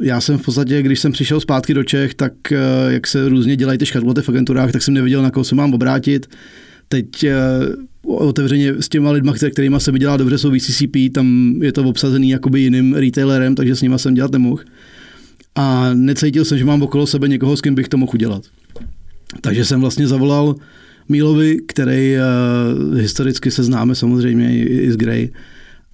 [0.00, 3.56] Já jsem v podstatě, když jsem přišel zpátky do Čech, tak eh, jak se různě
[3.56, 6.26] dělají ty škatulaty v agenturách, tak jsem nevěděl, na koho se mám obrátit.
[6.94, 7.36] Teď eh,
[8.06, 12.30] otevřeně s těma lidma, kterými se mi dělá dobře, jsou VCCP, tam je to obsazený
[12.30, 14.62] jakoby jiným retailerem, takže s nima jsem dělat nemohl.
[15.54, 18.42] A necítil jsem, že mám okolo sebe někoho, s kým bych to mohl udělat.
[19.40, 20.54] Takže jsem vlastně zavolal
[21.08, 25.30] Mílovi, který uh, historicky se známe samozřejmě i, i s Grey.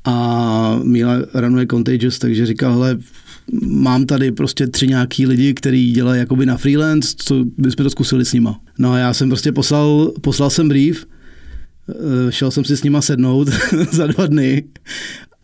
[0.04, 2.98] A Míla ranuje Contagious, takže říkal, hele,
[3.62, 8.24] mám tady prostě tři nějaký lidi, kteří dělají jakoby na freelance, co bychom to zkusili
[8.24, 8.60] s nima.
[8.78, 11.06] No a já jsem prostě poslal, poslal jsem brief,
[11.88, 13.48] eh, šel jsem si s nima sednout
[13.92, 14.64] za dva dny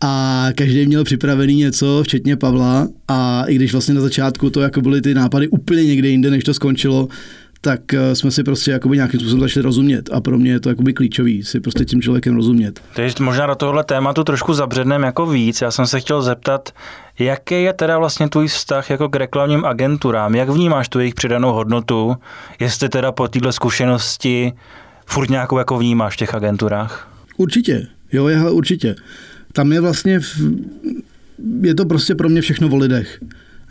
[0.01, 4.81] a každý měl připravený něco, včetně Pavla a i když vlastně na začátku to jako
[4.81, 7.07] byly ty nápady úplně někde jinde, než to skončilo,
[7.61, 10.69] tak eh, jsme si prostě jakoby nějakým způsobem začali rozumět a pro mě je to
[10.69, 12.81] jakoby klíčový, si prostě tím člověkem rozumět.
[12.95, 15.61] Teď možná do tohohle tématu trošku zabředneme jako víc.
[15.61, 16.73] Já jsem se chtěl zeptat,
[17.19, 20.35] jaký je teda vlastně tvůj vztah jako k reklamním agenturám?
[20.35, 22.15] Jak vnímáš tu jejich přidanou hodnotu?
[22.59, 24.53] Jestli teda po této zkušenosti
[25.05, 27.11] furt nějakou jako vnímáš v těch agenturách?
[27.37, 28.95] Určitě, jo, je, určitě.
[29.53, 30.25] Tam je vlastně, v,
[31.61, 33.19] je to prostě pro mě všechno o lidech.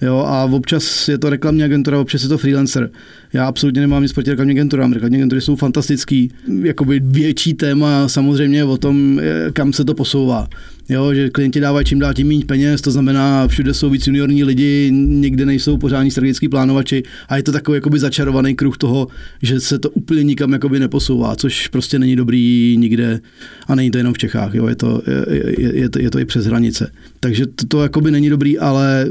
[0.03, 2.91] Jo, a občas je to reklamní agentura, občas je to freelancer.
[3.33, 4.93] Já absolutně nemám nic proti reklamní agenturám.
[4.93, 6.31] Reklamní agentury jsou fantastický.
[6.63, 9.21] Jakoby větší téma samozřejmě o tom,
[9.53, 10.49] kam se to posouvá.
[10.89, 14.45] Jo, že klienti dávají čím dál tím méně peněz, to znamená, všude jsou víc juniorní
[14.45, 19.09] lidi, nikde nejsou pořádní strategický plánovači a je to takový jakoby začarovaný kruh toho,
[19.43, 23.21] že se to úplně nikam jakoby neposouvá, což prostě není dobrý nikde
[23.67, 26.19] a není to jenom v Čechách, jo, je to, je, je, je to, je to
[26.19, 26.93] i přes hranice.
[27.21, 29.07] Takže to, to jakoby není dobrý, ale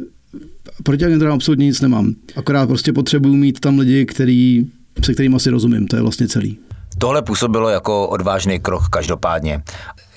[0.83, 2.13] proti agenturám absolutně nic nemám.
[2.35, 4.65] Akorát prostě potřebuju mít tam lidi, který,
[5.05, 6.57] se kterými asi rozumím, to je vlastně celý.
[6.97, 9.63] Tohle působilo jako odvážný krok každopádně.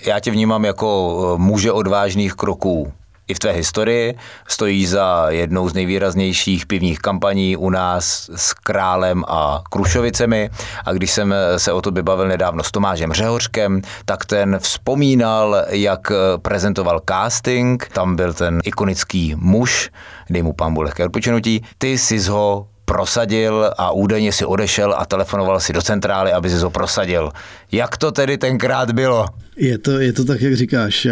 [0.06, 2.92] Já tě vnímám jako eh, muže odvážných kroků
[3.28, 4.14] i v tvé historii.
[4.48, 10.50] Stojí za jednou z nejvýraznějších pivních kampaní u nás s Králem a Krušovicemi.
[10.84, 16.12] A když jsem se o to bavil nedávno s Tomášem Řehořkem, tak ten vzpomínal, jak
[16.42, 17.88] prezentoval casting.
[17.92, 19.90] Tam byl ten ikonický muž,
[20.30, 21.64] dej mu pán lehké odpočinutí.
[21.78, 26.56] Ty jsi ho prosadil a údajně si odešel a telefonoval si do centrály, aby si
[26.56, 27.32] ho prosadil.
[27.72, 29.26] Jak to tedy tenkrát bylo?
[29.56, 31.06] Je to, je to tak, jak říkáš.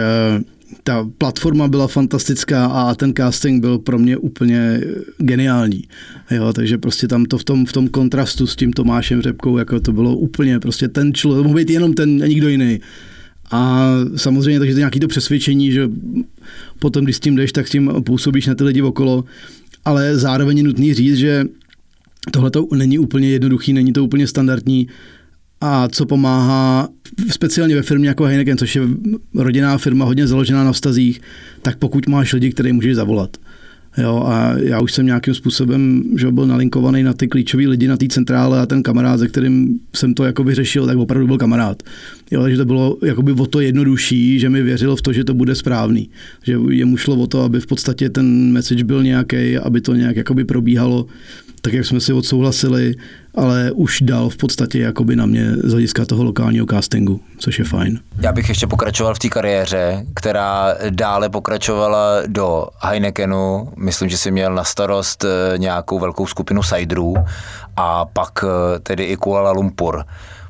[0.83, 4.81] Ta platforma byla fantastická a ten casting byl pro mě úplně
[5.19, 5.85] geniální.
[6.31, 9.81] Jo, takže prostě tam to v tom, v tom kontrastu s tím Tomášem Řepkou, jako
[9.81, 12.81] to bylo úplně prostě ten člověk, mohl být jenom ten a nikdo jiný.
[13.51, 15.91] A samozřejmě takže to je nějaký to přesvědčení, že
[16.79, 19.25] potom, když s tím jdeš, tak s tím působíš na ty lidi okolo,
[19.85, 21.45] ale zároveň je nutný říct, že
[22.31, 24.89] tohle to není úplně jednoduchý, není to úplně standardní
[25.61, 26.89] a co pomáhá
[27.31, 28.83] speciálně ve firmě jako Heineken, což je
[29.35, 31.21] rodinná firma hodně založená na vztazích,
[31.63, 33.37] tak pokud máš lidi, které můžeš zavolat.
[33.99, 37.97] Jo, a já už jsem nějakým způsobem že byl nalinkovaný na ty klíčové lidi na
[37.97, 41.83] té centrále a ten kamarád, se kterým jsem to jakoby řešil, tak opravdu byl kamarád.
[42.31, 45.35] Jo, takže to bylo jakoby o to jednodušší, že mi věřil v to, že to
[45.35, 46.11] bude správný.
[46.43, 50.17] Že jemu šlo o to, aby v podstatě ten message byl nějaký, aby to nějak
[50.17, 51.07] jakoby probíhalo
[51.67, 52.95] tak, jak jsme si odsouhlasili,
[53.35, 57.65] ale už dal v podstatě jakoby na mě z hlediska toho lokálního castingu, což je
[57.65, 58.01] fajn.
[58.21, 63.69] Já bych ještě pokračoval v té kariéře, která dále pokračovala do Heinekenu.
[63.77, 67.15] Myslím, že si měl na starost eh, nějakou velkou skupinu Sajdrů
[67.77, 70.05] a pak eh, tedy i Kuala Lumpur.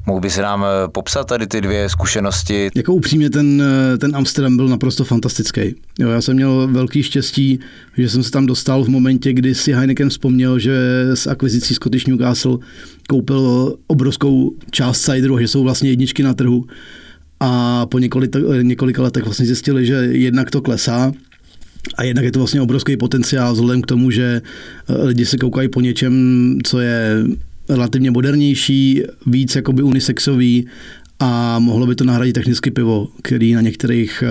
[0.06, 2.70] Mohl by se nám eh, popsat tady ty dvě zkušenosti?
[2.74, 3.62] Jako upřímně ten,
[3.98, 5.74] ten Amsterdam byl naprosto fantastický.
[5.98, 7.60] Jo, já jsem měl velký štěstí,
[7.98, 10.76] že jsem se tam dostal v momentě, kdy si Heineken vzpomněl, že
[11.14, 12.58] s akvizicí Scottish Newcastle
[13.08, 16.66] koupil obrovskou část cideru, že jsou vlastně jedničky na trhu.
[17.40, 21.12] A po několika, několika letech vlastně zjistili, že jednak to klesá,
[21.94, 24.42] a jednak je to vlastně obrovský potenciál vzhledem k tomu, že
[24.88, 26.12] lidi se koukají po něčem,
[26.64, 27.24] co je
[27.68, 30.66] relativně modernější, víc jakoby unisexový
[31.20, 34.24] a mohlo by to nahradit technicky pivo, který na některých,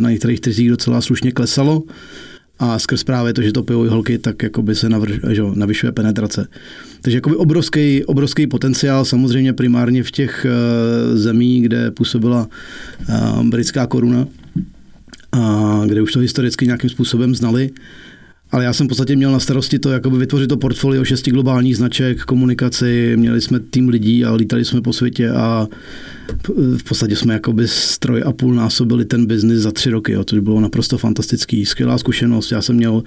[0.00, 1.82] na některých trzích docela slušně klesalo
[2.58, 5.92] a skrz právě to, že to pivo i holky, tak jakoby se navrž, že, navyšuje
[5.92, 6.48] penetrace.
[7.00, 10.46] Takže jakoby obrovský, obrovský potenciál, samozřejmě primárně v těch
[11.14, 12.48] zemí, kde působila
[13.42, 14.26] britská koruna,
[15.32, 17.70] a kde už to historicky nějakým způsobem znali.
[18.50, 21.76] Ale já jsem v podstatě měl na starosti to, jakoby vytvořit to portfolio šesti globálních
[21.76, 25.68] značek, komunikaci, měli jsme tým lidí a lítali jsme po světě a
[26.76, 30.38] v podstatě jsme jakoby stroj a půl násobili ten biznis za tři roky, jo, což
[30.38, 32.52] bylo naprosto fantastický, skvělá zkušenost.
[32.52, 33.02] Já jsem měl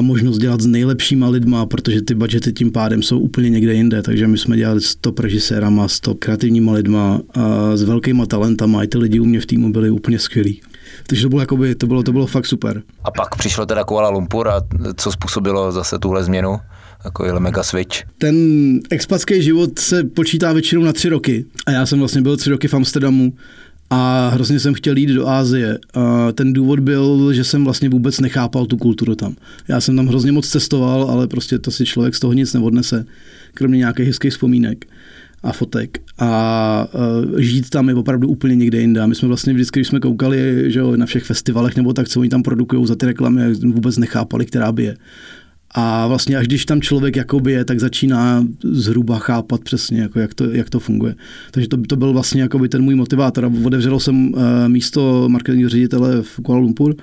[0.00, 4.26] možnost dělat s nejlepšíma lidma, protože ty budgety tím pádem jsou úplně někde jinde, takže
[4.26, 8.86] my jsme dělali s top režisérama, s top kreativníma lidma, a s velkýma talentama, i
[8.86, 10.60] ty lidi u mě v týmu byli úplně skvělí.
[11.06, 12.82] Takže to bylo, jakoby, to bylo, to bylo fakt super.
[13.04, 14.62] A pak přišlo teda Kuala Lumpur a
[14.96, 16.60] co způsobilo zase tuhle změnu?
[17.04, 18.02] Jako mega switch.
[18.18, 18.36] Ten
[18.90, 21.44] expatský život se počítá většinou na tři roky.
[21.66, 23.32] A já jsem vlastně byl tři roky v Amsterdamu
[23.90, 25.78] a hrozně jsem chtěl jít do Ázie.
[25.94, 29.36] A ten důvod byl, že jsem vlastně vůbec nechápal tu kulturu tam.
[29.68, 33.04] Já jsem tam hrozně moc cestoval, ale prostě to si člověk z toho nic neodnese,
[33.54, 34.86] kromě nějakých hezkých vzpomínek
[35.42, 36.88] a fotek a
[37.32, 39.06] uh, žít tam je opravdu úplně někde jinde.
[39.06, 42.20] My jsme vlastně vždycky, když jsme koukali že jo, na všech festivalech nebo tak, co
[42.20, 44.96] oni tam produkují za ty reklamy, vůbec nechápali, která by je.
[45.74, 50.34] A vlastně až když tam člověk jakoby je, tak začíná zhruba chápat přesně, jako jak,
[50.34, 51.14] to, jak to funguje.
[51.50, 53.44] Takže to, to byl vlastně jakoby ten můj motivátor.
[53.44, 56.94] A otevřelo jsem uh, místo marketingového ředitele v Kuala Lumpur,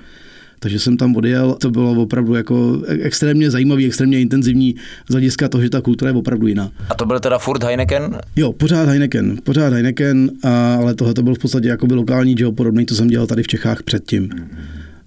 [0.58, 1.56] takže jsem tam odjel.
[1.60, 4.74] To bylo opravdu jako extrémně zajímavý, extrémně intenzivní
[5.08, 6.70] z hlediska toho, že ta kultura je opravdu jiná.
[6.90, 8.18] A to byl teda furt Heineken?
[8.36, 12.56] Jo, pořád Heineken, pořád Heineken, a, ale tohle to byl v podstatě jakoby lokální job,
[12.56, 14.30] podobný, to jsem dělal tady v Čechách předtím.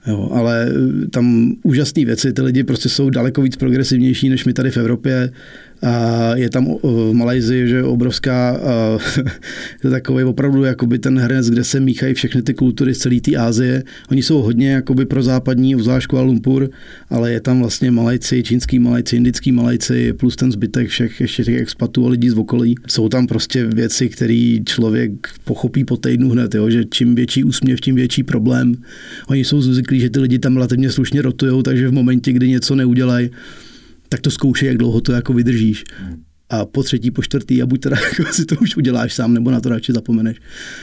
[0.07, 0.67] Jo, ale
[1.11, 5.31] tam úžasné věci, ty lidi prostě jsou daleko víc progresivnější než my tady v Evropě.
[6.35, 8.59] Je tam v Malajzii, že obrovská,
[9.81, 13.19] to je takový opravdu jakoby ten hrnec, kde se míchají všechny ty kultury z celé
[13.19, 13.83] té Asie.
[14.11, 16.69] Oni jsou hodně jakoby pro západní, obzvlášť Kuala Lumpur,
[17.09, 21.61] ale je tam vlastně Malajci, čínský Malajci, indický Malajci, plus ten zbytek všech ještě těch
[21.61, 22.75] expatů a lidí z okolí.
[22.87, 25.11] Jsou tam prostě věci, které člověk
[25.43, 28.75] pochopí po týdnu hned, jo, že čím větší úsměv, tím větší problém.
[29.27, 32.75] Oni jsou zvyklí, že ty lidi tam relativně slušně rotujou, takže v momentě, kdy něco
[32.75, 33.29] neudělají,
[34.11, 35.83] tak to zkoušej, jak dlouho to jako vydržíš.
[36.49, 39.51] A po třetí, po čtvrtý, a buď teda jako si to už uděláš sám, nebo
[39.51, 40.37] na to radši zapomeneš.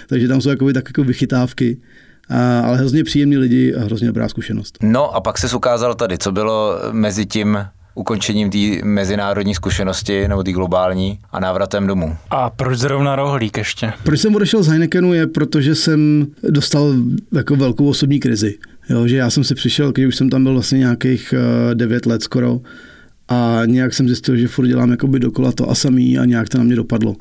[0.08, 1.80] Takže tam jsou jakoby tak jako vychytávky,
[2.28, 4.78] a, ale hrozně příjemní lidi a hrozně dobrá zkušenost.
[4.82, 7.58] No a pak se ukázal tady, co bylo mezi tím
[7.94, 12.16] ukončením té mezinárodní zkušenosti nebo té globální a návratem domů.
[12.30, 13.92] A proč zrovna rohlík ještě?
[14.02, 16.94] Proč jsem odešel z Heinekenu je, protože jsem dostal
[17.32, 18.58] jako velkou osobní krizi.
[18.90, 21.34] Jo, že já jsem si přišel, když už jsem tam byl vlastně nějakých
[21.68, 22.60] uh, 9 let skoro,
[23.28, 26.58] a nějak jsem zjistil, že furt dělám jakoby dokola to a samý a nějak to
[26.58, 27.16] na mě dopadlo.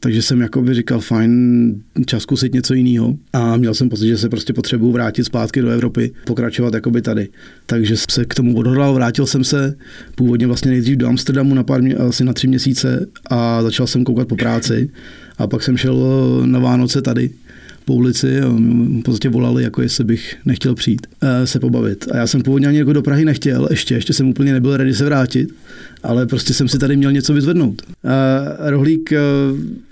[0.00, 3.16] Takže jsem jakoby říkal, fajn, čas zkusit něco jiného.
[3.32, 7.28] A měl jsem pocit, že se prostě potřebuji vrátit zpátky do Evropy, pokračovat jakoby tady.
[7.66, 9.76] Takže se k tomu odhodlal, vrátil jsem se
[10.14, 14.28] původně vlastně nejdřív do Amsterdamu na pár, asi na tři měsíce a začal jsem koukat
[14.28, 14.90] po práci.
[15.38, 15.96] A pak jsem šel
[16.46, 17.30] na Vánoce tady
[17.88, 22.08] po ulici a v podstatě volali, jako jestli bych nechtěl přijít eh, se pobavit.
[22.12, 24.94] A já jsem původně ani jako do Prahy nechtěl, ještě, ještě jsem úplně nebyl ready
[24.94, 25.48] se vrátit,
[26.02, 27.82] ale prostě jsem si tady měl něco vyzvednout.
[28.04, 29.18] A Rohlík, eh,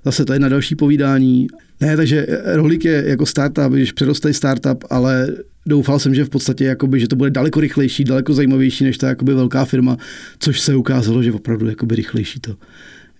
[0.05, 1.47] zase je na další povídání.
[1.81, 5.27] Ne, takže Rohlík je jako startup, když přerostej startup, ale
[5.65, 9.07] doufal jsem, že v podstatě jakoby, že to bude daleko rychlejší, daleko zajímavější než ta
[9.07, 9.97] jakoby velká firma,
[10.39, 12.55] což se ukázalo, že opravdu jakoby rychlejší to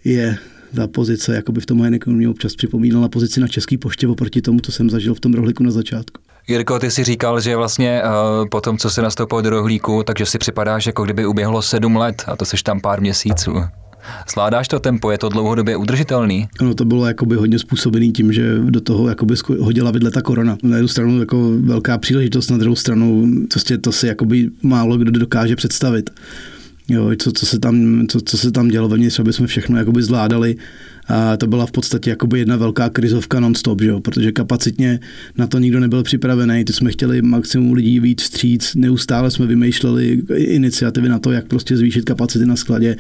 [0.05, 0.37] je
[0.75, 4.59] ta pozice, jakoby v tom Heinekenu mě občas připomínala pozici na Český poště oproti tomu,
[4.59, 6.21] co jsem zažil v tom rohlíku na začátku.
[6.47, 10.25] Jirko, ty si říkal, že vlastně uh, po tom, co se nastoupil do rohlíku, takže
[10.25, 13.53] si připadáš, jako kdyby uběhlo sedm let a to seš tam pár měsíců.
[14.31, 16.47] Zvládáš to tempo, je to dlouhodobě udržitelný?
[16.61, 20.57] No to bylo jakoby hodně způsobený tím, že do toho jakoby hodila vidle ta korona.
[20.63, 25.11] Na jednu stranu jako velká příležitost, na druhou stranu prostě to si jakoby málo kdo
[25.11, 26.09] dokáže představit.
[26.87, 30.03] Jo, co, co, se tam, co, co se tam dělo vevnitř, aby jsme všechno jakoby
[30.03, 30.55] zvládali.
[31.07, 33.99] A to byla v podstatě jakoby jedna velká krizovka non-stop, že jo?
[33.99, 34.99] protože kapacitně
[35.37, 36.65] na to nikdo nebyl připravený.
[36.65, 41.77] Ty jsme chtěli maximum lidí víc vstříc, neustále jsme vymýšleli iniciativy na to, jak prostě
[41.77, 42.95] zvýšit kapacity na skladě,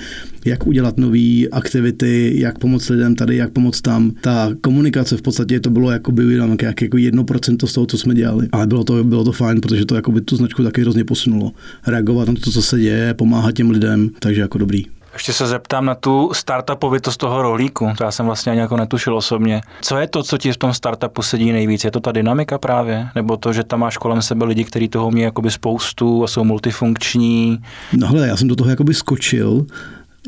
[0.45, 4.11] jak udělat nové aktivity, jak pomoct lidem tady, jak pomoct tam.
[4.21, 7.97] Ta komunikace v podstatě to bylo jakoby jenom jak, jako jedno procento z toho, co
[7.97, 8.47] jsme dělali.
[8.51, 11.51] Ale bylo to, bylo to fajn, protože to jakoby tu značku taky hrozně posunulo.
[11.87, 14.96] Reagovat na to, co se děje, pomáhat těm lidem, takže jako dobrý.
[15.17, 17.89] Ještě se zeptám na tu startupovitost toho rohlíku.
[17.97, 19.61] To já jsem vlastně ani jako netušil osobně.
[19.81, 21.83] Co je to, co ti v tom startupu sedí nejvíc?
[21.83, 23.07] Je to ta dynamika právě?
[23.15, 26.43] Nebo to, že tam máš kolem sebe lidi, kteří toho umí jakoby spoustu a jsou
[26.43, 27.59] multifunkční?
[27.93, 29.65] No hele, já jsem do toho jakoby skočil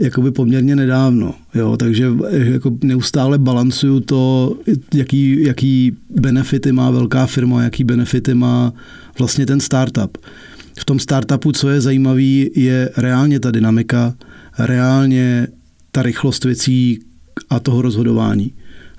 [0.02, 4.54] jakoby poměrně nedávno, jo, takže jako neustále balancuju to,
[4.94, 8.74] jaký, jaký benefity má velká firma, jaký benefity má
[9.20, 10.18] vlastně ten startup.
[10.80, 14.14] V tom startupu, co je zajímavý, je reálně ta dynamika,
[14.60, 15.48] reálně
[15.92, 17.00] ta rychlost věcí
[17.50, 18.54] a toho rozhodování.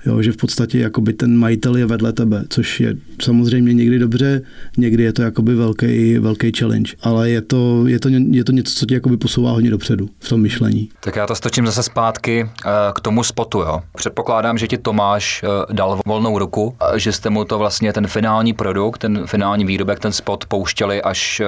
[0.05, 4.41] Jo, že v podstatě jakoby ten majitel je vedle tebe, což je samozřejmě někdy dobře,
[4.77, 8.73] někdy je to jakoby velký, velký challenge, ale je to, je to, je to něco,
[8.75, 10.89] co tě jakoby posouvá hodně dopředu v tom myšlení.
[10.99, 13.59] Tak já to stočím zase zpátky eh, k tomu spotu.
[13.59, 13.81] Jo.
[13.95, 18.07] Předpokládám, že ti Tomáš eh, dal volnou ruku, a že jste mu to vlastně ten
[18.07, 21.45] finální produkt, ten finální výrobek, ten spot pouštěli až eh,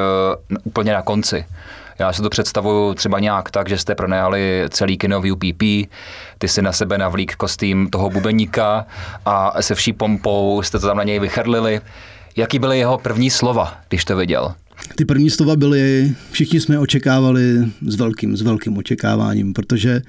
[0.63, 1.45] úplně na konci.
[1.99, 5.89] Já si to představuju třeba nějak tak, že jste pronajali celý kino v UPP,
[6.37, 8.85] ty si na sebe navlík kostým toho bubeníka
[9.25, 11.81] a se vší pompou jste to tam na něj vychrlili.
[12.35, 14.53] Jaký byly jeho první slova, když to viděl?
[14.95, 20.01] Ty první slova byly, všichni jsme očekávali s velkým, s velkým očekáváním, protože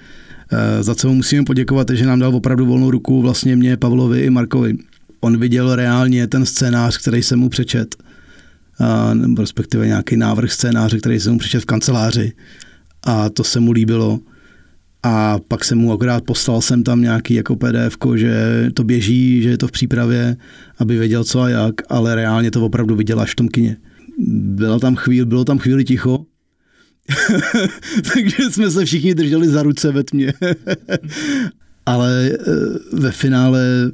[0.52, 4.20] eh, za co mu musíme poděkovat, že nám dal opravdu volnou ruku vlastně mě, Pavlovi
[4.20, 4.74] i Markovi.
[5.20, 7.96] On viděl reálně ten scénář, který jsem mu přečet
[9.14, 12.32] nebo respektive nějaký návrh scénáře, který jsem mu přečet v kanceláři
[13.02, 14.20] a to se mu líbilo.
[15.02, 19.48] A pak jsem mu akorát poslal jsem tam nějaký jako PDF, že to běží, že
[19.48, 20.36] je to v přípravě,
[20.78, 23.76] aby věděl co a jak, ale reálně to opravdu viděl až v tom kině.
[24.38, 26.26] Byla tam chvíli, bylo tam chvíli ticho,
[28.14, 30.32] takže jsme se všichni drželi za ruce ve tmě.
[31.86, 32.36] ale eh,
[32.92, 33.92] ve finále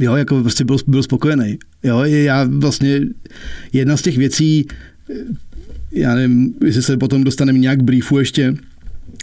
[0.00, 1.58] jo, jako prostě byl, byl spokojený.
[1.82, 3.00] Jo, já vlastně
[3.72, 4.66] jedna z těch věcí,
[5.92, 8.54] já nevím, jestli se potom dostaneme nějak briefu ještě,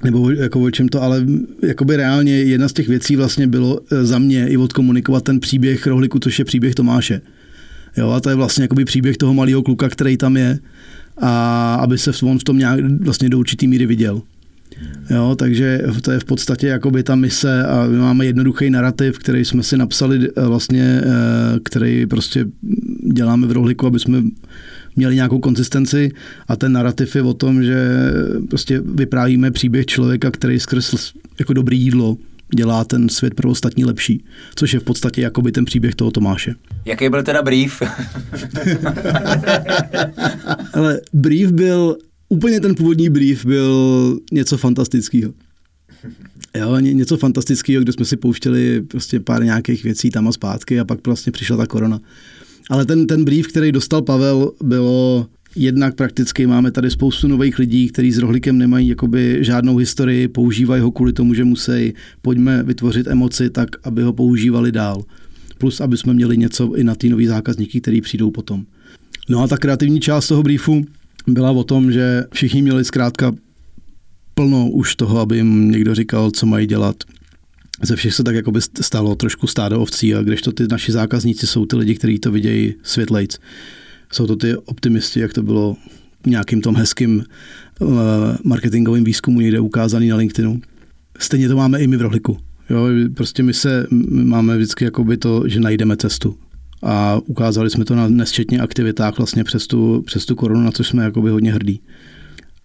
[0.03, 1.25] nebo jako o čem to, ale
[1.63, 5.87] jakoby reálně jedna z těch věcí vlastně bylo eh, za mě i odkomunikovat ten příběh
[5.87, 7.21] Rohliku, což je příběh Tomáše.
[7.97, 10.59] Jo, a to je vlastně jakoby příběh toho malého kluka, který tam je
[11.17, 14.21] a aby se on v tom nějak vlastně do určitý míry viděl.
[15.09, 19.45] Jo, takže to je v podstatě jakoby ta mise a my máme jednoduchý narrativ, který
[19.45, 22.45] jsme si napsali eh, vlastně, eh, který prostě
[23.13, 24.23] děláme v rohliku, aby jsme
[24.95, 26.11] měli nějakou konzistenci
[26.47, 27.89] a ten narrativ je o tom, že
[28.49, 32.17] prostě vyprávíme příběh člověka, který skrz jako dobrý jídlo
[32.55, 34.23] dělá ten svět pro ostatní lepší,
[34.55, 36.55] což je v podstatě jakoby ten příběh toho Tomáše.
[36.85, 37.81] Jaký byl teda brief?
[40.73, 41.97] Ale brief byl,
[42.29, 45.33] úplně ten původní brief byl něco fantastického.
[46.57, 50.79] Jo, ně, něco fantastického, kde jsme si pouštěli prostě pár nějakých věcí tam a zpátky
[50.79, 51.99] a pak vlastně přišla ta korona.
[52.69, 57.87] Ale ten, ten brief, který dostal Pavel, bylo jednak prakticky máme tady spoustu nových lidí,
[57.87, 63.07] kteří s rohlíkem nemají jakoby žádnou historii, používají ho kvůli tomu, že musí, pojďme vytvořit
[63.07, 65.03] emoci tak, aby ho používali dál.
[65.57, 68.65] Plus, aby jsme měli něco i na ty nový zákazníky, který přijdou potom.
[69.29, 70.85] No a ta kreativní část toho briefu
[71.27, 73.35] byla o tom, že všichni měli zkrátka
[74.33, 76.95] plno už toho, aby jim někdo říkal, co mají dělat.
[77.83, 80.91] Ze všech se tak jako by stalo trošku stádo ovcí a když to ty naši
[80.91, 83.39] zákazníci jsou ty lidi, kteří to vidějí světlejc.
[84.11, 85.77] Jsou to ty optimisti, jak to bylo
[86.25, 87.23] nějakým tom hezkým
[87.79, 87.89] uh,
[88.43, 90.61] marketingovým výzkumu někde ukázaný na LinkedInu.
[91.19, 92.37] Stejně to máme i my v Rohliku.
[92.69, 96.35] Jo, prostě my se my máme vždycky jakoby to, že najdeme cestu.
[96.81, 100.87] A ukázali jsme to na nesčetně aktivitách vlastně přes tu, přes tu korunu, na což
[100.87, 101.81] jsme jakoby hodně hrdí.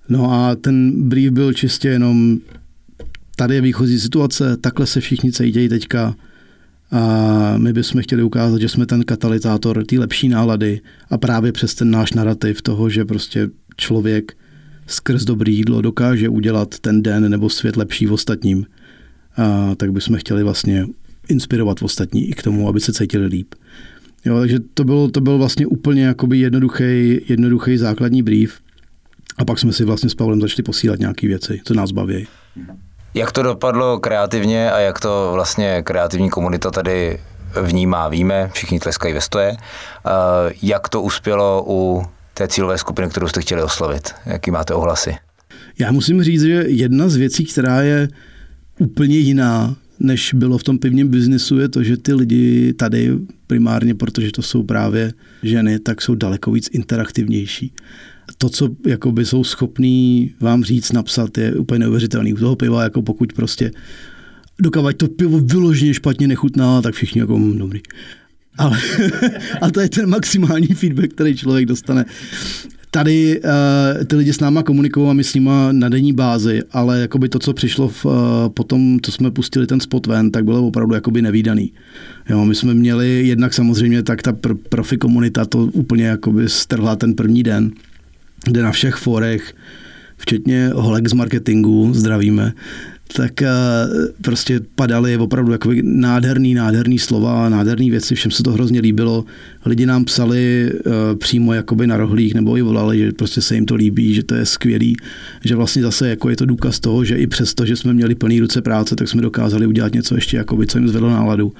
[0.08, 2.38] No a ten brief byl čistě jenom
[3.36, 6.14] tady je výchozí situace, takhle se všichni cítějí teďka
[6.90, 11.74] a my bychom chtěli ukázat, že jsme ten katalyzátor té lepší nálady a právě přes
[11.74, 14.36] ten náš narrativ toho, že prostě člověk
[14.86, 18.66] skrz dobrý jídlo dokáže udělat ten den nebo svět lepší v ostatním,
[19.36, 20.86] a tak bychom chtěli vlastně
[21.28, 23.54] inspirovat ostatní i k tomu, aby se cítili líp.
[24.24, 28.60] Jo, takže to byl, to byl vlastně úplně jakoby jednoduchý, jednoduchý základní brief.
[29.38, 32.26] A pak jsme si vlastně s Pavlem začali posílat nějaké věci, co nás baví.
[33.14, 37.18] Jak to dopadlo kreativně a jak to vlastně kreativní komunita tady
[37.62, 39.56] vnímá, víme, všichni tleskají ve stoje.
[40.62, 42.02] Jak to uspělo u
[42.34, 44.14] té cílové skupiny, kterou jste chtěli oslovit?
[44.26, 45.16] Jaký máte ohlasy?
[45.78, 48.08] Já musím říct, že jedna z věcí, která je
[48.78, 53.94] úplně jiná, než bylo v tom pivním biznisu, je to, že ty lidi tady primárně,
[53.94, 57.72] protože to jsou právě ženy, tak jsou daleko víc interaktivnější.
[58.38, 62.32] To, co jakoby jsou schopní vám říct, napsat, je úplně neuvěřitelný.
[62.34, 63.70] U toho piva, jako pokud prostě
[64.60, 67.80] dokavať to pivo vyloženě špatně nechutná, tak všichni jako "Mm, dobrý.
[68.58, 68.78] Ale
[69.60, 72.04] a to je ten maximální feedback, který člověk dostane.
[72.94, 77.00] Tady uh, ty lidi s náma komunikují a my s nima na denní bázi, ale
[77.00, 78.12] jakoby to, co přišlo v, uh,
[78.54, 81.72] potom, co jsme pustili ten spot ven, tak bylo opravdu jakoby nevýdaný.
[82.30, 86.96] Jo, my jsme měli jednak samozřejmě tak ta pr- profi komunita to úplně jakoby strhla
[86.96, 87.70] ten první den,
[88.44, 89.54] kde na všech forech,
[90.16, 92.52] včetně holek z marketingu, zdravíme,
[93.12, 93.50] tak eh,
[94.22, 99.24] prostě padaly opravdu jako nádherný, nádherný slova, nádherný věci, všem se to hrozně líbilo.
[99.66, 103.66] Lidi nám psali eh, přímo jakoby na rohlík nebo i volali, že prostě se jim
[103.66, 104.96] to líbí, že to je skvělý,
[105.44, 108.40] že vlastně zase jako je to důkaz toho, že i přesto, že jsme měli plný
[108.40, 111.52] ruce práce, tak jsme dokázali udělat něco ještě, jakoby, co jim zvedlo náladu.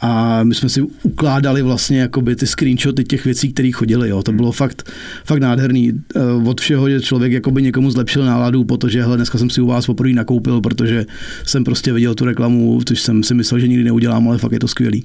[0.00, 4.08] A my jsme si ukládali vlastně jakoby ty screenshoty těch věcí, které chodily.
[4.08, 4.22] Jo.
[4.22, 4.90] To bylo fakt,
[5.24, 5.92] fakt nádherný.
[6.16, 9.66] Eh, Od všeho, že člověk jakoby někomu zlepšil náladu, protože hele, dneska jsem si u
[9.66, 11.06] vás poprvé nakoupil, protože
[11.44, 14.58] jsem prostě viděl tu reklamu, což jsem si myslel, že nikdy neudělám, ale fakt je
[14.60, 15.04] to skvělý.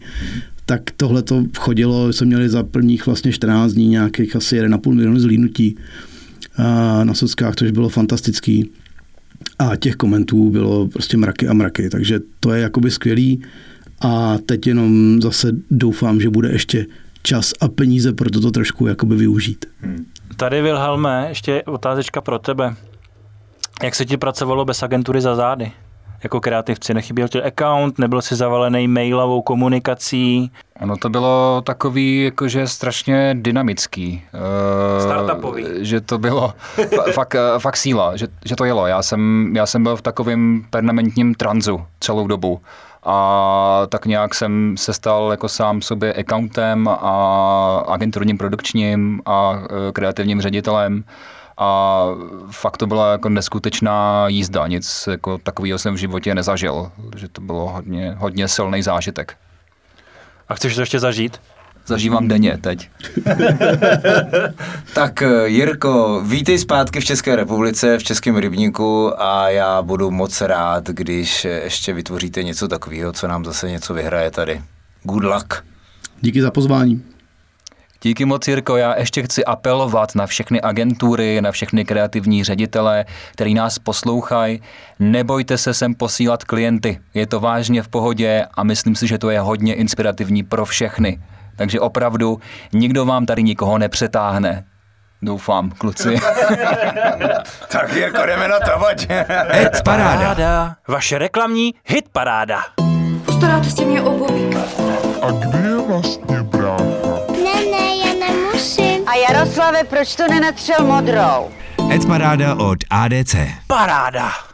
[0.66, 5.20] Tak tohle to chodilo, jsme měli za prvních vlastně 14 dní nějakých asi 1,5 milionu
[5.20, 5.76] zlínutí
[6.60, 8.70] eh, na sockách, což bylo fantastický.
[9.60, 13.42] A těch komentů bylo prostě mraky a mraky, takže to je jakoby skvělý.
[14.02, 16.86] A teď jenom zase doufám, že bude ještě
[17.24, 19.66] čas a peníze pro toto trošku jakoby využít.
[20.38, 22.76] Tady Wilhelme, ještě otázečka pro tebe.
[23.84, 25.72] Jak se ti pracovalo bez agentury za zády?
[26.24, 30.52] Jako kreativci, nechyběl ti account, nebyl si zavalený mailovou komunikací?
[30.82, 34.24] Ono to bylo takový jakože strašně dynamický.
[34.34, 35.66] Eh, Startupový.
[35.80, 38.88] Že to bylo fa- fakt, eh, fakt síla, že, že to jelo.
[38.88, 42.62] Já jsem, já jsem byl v takovém permanentním tranzu celou dobu.
[43.04, 49.92] A tak nějak jsem se stal jako sám sobě accountem a agenturním produkčním a eh,
[49.92, 51.04] kreativním ředitelem.
[51.58, 52.06] A
[52.52, 57.42] fakt to byla jako neskutečná jízda, nic jako takového jsem v životě nezažil, že to
[57.42, 59.38] bylo hodně, hodně silný zážitek.
[60.50, 61.42] A chceš to ještě zažít?
[61.92, 62.90] Zažívám denně teď.
[64.94, 70.42] Tak eh, Jirko, vítej zpátky v České republice, v Českém rybníku a já budu moc
[70.42, 74.62] rád, když ještě vytvoříte něco takového, co nám zase něco vyhraje tady.
[75.04, 75.54] Good luck.
[76.22, 77.04] Díky za pozvání.
[78.04, 78.78] Díky moc, Jirko.
[78.78, 84.62] Já ještě chci apelovat na všechny agentury, na všechny kreativní ředitele, který nás poslouchají.
[85.00, 87.00] Nebojte se sem posílat klienty.
[87.14, 91.20] Je to vážně v pohodě a myslím si, že to je hodně inspirativní pro všechny.
[91.62, 92.40] Takže opravdu
[92.74, 94.64] nikdo vám tady nikoho nepřetáhne.
[95.22, 96.16] Doufám, kluci.
[97.72, 99.08] tak Jirko, jdeme na to, pojď.
[99.52, 100.76] Hit paráda.
[100.88, 102.62] Vaše reklamní hit paráda.
[103.26, 104.60] Postaráte si mě o bobíka.
[105.22, 106.84] A kde je vlastně brácha?
[107.44, 109.08] Ne, ne, já nemusím.
[109.10, 111.52] A Jaroslave, proč to nenatřel modrou?
[111.92, 113.36] Ed Paráda od ADC.
[113.68, 114.51] Paráda.